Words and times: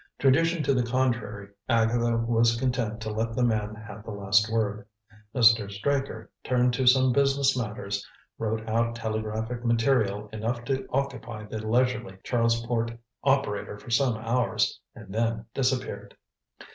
Tradition 0.17 0.63
to 0.63 0.73
the 0.73 0.81
contrary, 0.81 1.49
Agatha 1.69 2.17
was 2.17 2.59
content 2.59 2.99
to 3.01 3.11
let 3.11 3.35
the 3.35 3.43
man 3.43 3.75
have 3.75 4.03
the 4.03 4.09
last 4.09 4.51
word. 4.51 4.87
Mr. 5.35 5.69
Straker 5.69 6.31
turned 6.43 6.73
to 6.73 6.87
some 6.87 7.13
business 7.13 7.55
matters, 7.55 8.03
wrote 8.39 8.67
out 8.67 8.95
telegraphic 8.95 9.63
material 9.63 10.27
enough 10.29 10.63
to 10.65 10.87
occupy 10.89 11.45
the 11.45 11.63
leisurely 11.67 12.17
Charlesport 12.23 12.97
operator 13.23 13.77
for 13.77 13.91
some 13.91 14.17
hours, 14.17 14.79
and 14.95 15.13
then 15.13 15.45
disappeared. 15.53 16.17